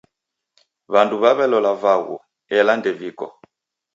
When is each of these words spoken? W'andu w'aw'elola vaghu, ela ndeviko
W'andu 0.91 1.15
w'aw'elola 1.21 1.71
vaghu, 1.81 2.15
ela 2.57 2.73
ndeviko 2.79 3.27